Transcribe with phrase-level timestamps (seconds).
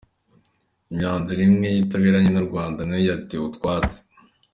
[0.91, 3.99] Imyanzuro imwe itaberanye n’u Rwanda na yo yatewe utwatsi.